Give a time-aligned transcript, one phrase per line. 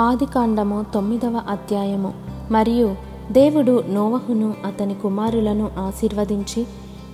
[0.00, 2.12] ఆదికాండము తొమ్మిదవ అధ్యాయము.
[2.50, 2.94] మరియు
[3.32, 6.66] దేవుడు నోవహును అతని కుమారులను ఆశీర్వదించి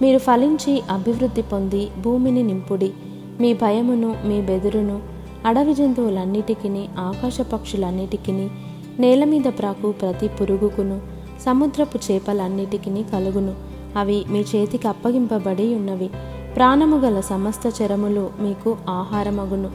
[0.03, 2.92] మీరు ఫలించి అభివృద్ధి పొంది భూమిని నింపుడి.
[3.40, 5.00] మీ భయమును మీ బెదురును
[5.46, 8.49] అడవి జంతువులన్నిటికీ ఆకాశ పక్షులన్నిటికీ
[8.98, 11.01] నేల మీద ప్రాకు ప్రతి పురుగుకును
[11.46, 13.54] సముద్రపు చేపలన్నిటికీ కలుగును.
[13.98, 16.10] అవి మీ చేతికి అప్పగింపబడి ఉన్నవి.
[16.56, 19.70] ప్రాణము గల సమస్త చరములు మీకు ఆహారమగును.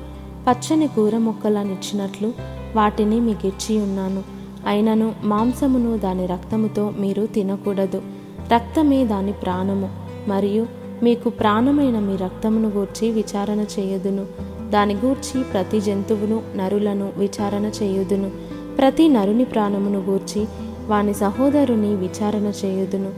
[0.49, 4.23] పచ్చని కూర మొక్కలనిచ్చినట్లు వాటిని మీకు ఇచ్చి ఉన్నాను.
[4.67, 8.01] అయినను మాంసమును దాని రక్తముతో మీరు తినకూడదు.
[8.53, 9.89] రక్తమే దాని ప్రాణము.
[10.27, 10.67] మరియు
[11.03, 14.25] మీకు ప్రాణమైన మీ రక్తమును గూర్చి విచారణ చేయుదును.
[14.69, 18.31] దాని గూర్చి ప్రతి జంతువును నరులను విచారణ చేయుదును.
[18.77, 20.45] ప్రతి నరుని ప్రాణమును గూర్చి
[20.87, 23.09] వాని సహోదరుని విచారణ చేయుదును.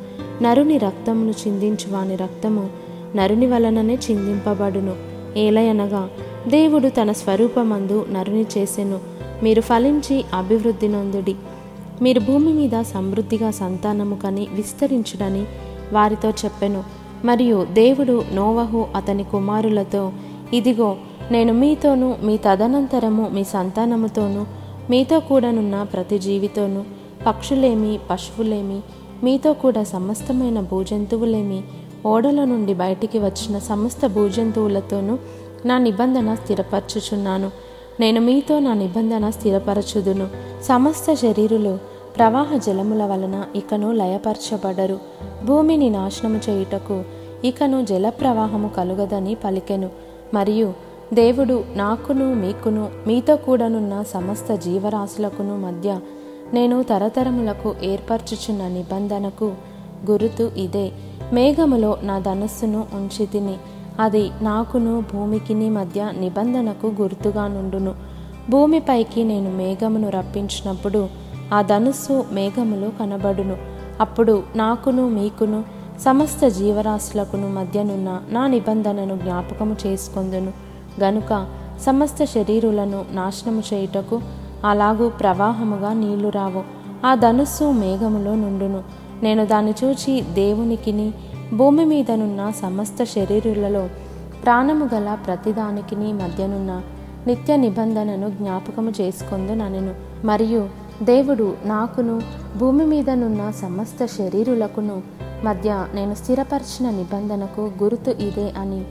[0.43, 2.69] నరుని రక్తమును చిందించు వాని రక్తము
[3.15, 4.95] నరుని వలననే చిందింపబడును.
[5.37, 6.09] ఏలయనగా
[6.47, 9.10] దేవుడు తన స్వరూపమందు నరుని చేసెను.
[9.43, 11.35] మీరు ఫలించి అభివృద్ధి నొందుడి.
[12.01, 15.45] మీరు భూమి మీద సమృద్ధిగా సంతానము కని విస్తరించుడని
[15.93, 16.83] వారితో చెప్పెను.
[17.25, 20.11] మరియు దేవుడు నోవహు అతని కుమారులతో
[20.53, 20.95] ఇదిగో
[21.31, 24.45] నేను మీతోనూ మీ తదనంతరము మీ సంతానముతోనూ
[24.89, 26.83] మీతో కూడానున్న ప్రతి జీవితోనూ
[27.27, 28.81] పక్షులేమి పశువులేమి
[29.23, 31.63] మీతో కూడా సమస్తమైన భూజంతువులేమి
[32.05, 35.17] ఓడల నుండి బయటికి వచ్చిన సమస్త భూజంతువులతోనూ
[35.65, 37.51] నా నిబంధన స్థిరపరచుచున్నాను.
[37.99, 40.27] నేను మీతో నా నిబంధన స్థిరపరచుదును.
[40.63, 41.79] సమస్త శరీరులు
[42.17, 44.99] ప్రవాహ జలముల వలన ఇకను లయపరచబడరు.
[45.45, 47.03] భూమిని నాశనము చేయుటకు
[47.45, 49.89] ఇకను జల ప్రవాహము కలుగదని పలికెను.
[50.33, 50.73] మరియు
[51.13, 55.99] దేవుడు నాకును మీకును మీతో కూడానున్న సమస్త జీవరాశులకును మధ్య
[56.53, 59.51] నేను తరతరములకు ఏర్పరచుచున్న నిబంధనకు
[60.11, 60.91] గురుతు ఇదే.
[61.33, 63.53] మేఘములో నా ధనస్సును ఉంచి తిని
[64.01, 67.95] అది నాకును భూమికిని మధ్య నిబంధనకు గుర్తుగా నుండును.
[68.49, 71.09] భూమిపైకి నేను మేఘమును రప్పించినప్పుడు
[71.53, 73.57] ఆ ధనుస్సు మేఘములో కనబడును.
[74.01, 75.63] అప్పుడు నాకును మీకును
[76.01, 80.51] సమస్త జీవరాశులకును మధ్యనున్న నా నిబంధనను జ్ఞాపకము చేసుకొందును.
[81.01, 81.47] గనుక
[81.81, 84.21] సమస్త శరీరులను నాశనము చేయుటకు
[84.65, 86.63] అలాగూ ప్రవాహముగా నీళ్ళు రావు.
[87.05, 88.83] ఆ ధనుస్సు మేఘములో నుండును.
[89.23, 91.13] నేను దాన్ని చూచి దేవునికిని
[91.53, 93.89] భూమి మీదనున్న సమస్త శరీరులలో
[94.43, 96.81] ప్రాణము గల ప్రతిదానికిని మధ్యనున్న
[97.27, 99.95] నిత్య నిబంధనను జ్ఞాపకము చేసుకొందు ననెను.
[100.25, 100.69] మరియు
[101.03, 102.21] దేవుడు నాకును
[102.57, 105.01] భూమి మీదనున్న సమస్త శరీరులకును
[105.43, 108.85] మధ్య నేను స్థిరపరిచిన నిబంధనకు గుర్తు ఇదే అని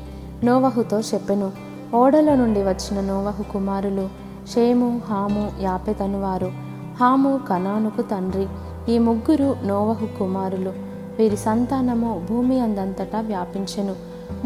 [0.45, 1.53] నోవహుతో చెప్పెను.
[1.95, 4.09] ఓడల నుండి వచ్చిన నోవహు కుమారులు
[4.55, 6.53] షేము హాము యాపెతనువారు
[7.01, 8.47] హాము కనానుకు తండ్రి.
[8.89, 10.91] ఈ ముగ్గురు నోవహు కుమారులు.
[11.19, 13.95] వీరి సంతానము భూమి అందంతటా వ్యాపించెను.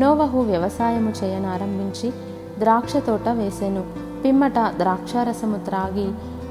[0.00, 2.12] నోవహు వ్యవసాయము చేయనారంభించి
[2.58, 3.84] ద్రాక్ష తోట వేసెను.
[4.24, 6.08] పిమ్మట ద్రాక్షారసము త్రాగి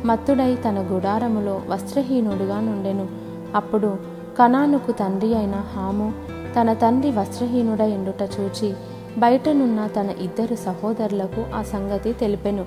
[0.08, 3.08] మత్తుడై తన గుడారములో వస్త్రహీనుడుగా నుండెను.
[3.56, 3.98] అప్పుడు
[4.40, 6.14] కనానుకు తండ్రి అయిన హాము
[6.62, 8.74] తన తండ్రి వస్త్రహీనుడై ఎండుట చూచి
[9.18, 12.66] బయటనున్న తన ఇద్దరు సహోదరులకు ఆ సంగతి తెలిపెను.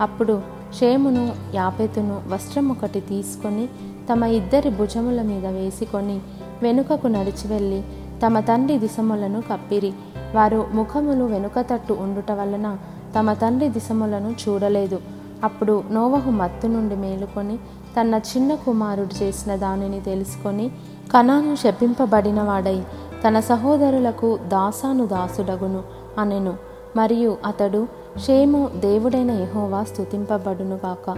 [0.00, 0.40] అప్పుడు
[0.80, 3.68] షేమును యాపెతును వస్త్రం ఒకటి తీసుకొని
[4.12, 6.20] తమ ఇద్దరి భుజముల మీద వేసుకొని
[6.62, 7.82] వెనుకకు నడిచి వెళ్ళి
[8.26, 9.92] తమ తండ్రి దిశములను కప్పిరి.
[10.34, 12.76] వారు ముఖములు వెనుక తట్టు ఉండుట వలన
[13.18, 14.98] తమ తండ్రి దిశములను చూడలేదు.
[15.44, 17.56] అప్పుడు నోవహు మత్తు నుండి మేలుకొని
[18.00, 20.68] తన చిన్న కుమారుడు చేసిన దానిని తెలుసుకొని
[21.14, 22.82] కణాను శపింపబడినవాడై
[23.28, 25.82] తన సహోదరులకు దాసాను దాసుడగును
[26.18, 26.54] అనెను.
[26.96, 27.86] మరియు అతడు
[28.26, 31.10] షేము దేవుడైన యహోవా స్తుతింపబడును కాక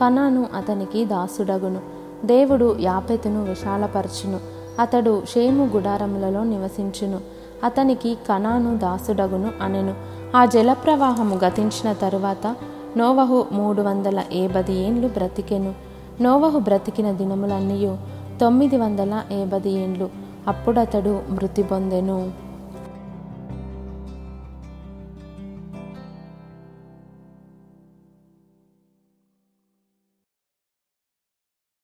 [0.00, 1.80] కణాను అతనికి దాసుడగును.
[2.24, 4.59] దేవుడు యాపెతును విశాలపరచును.
[4.78, 7.20] అతడు షేము గుడారములలో నివసించును.
[7.64, 9.94] అతనికి కణాను దాసుడగును అనెను.
[10.36, 12.56] ఆ జలప్రవాహము గతించిన తరువాత
[12.96, 15.74] నోవహు మూడు వందల ఏబది ఏండ్లు బ్రతికెను.
[16.20, 17.96] నోవహు బ్రతికిన దినములన్నీ
[18.40, 20.08] తొమ్మిది వందల ఏబది ఏండ్లు
[20.48, 22.49] అప్పుడతడు మృతి పొందెను.